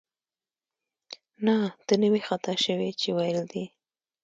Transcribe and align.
نه، 1.45 1.55
ته 1.85 1.93
نه 2.01 2.07
وې 2.11 2.21
خطا 2.27 2.53
شوې 2.65 2.89
چې 3.01 3.09
ویل 3.17 3.39
دې 3.51 3.65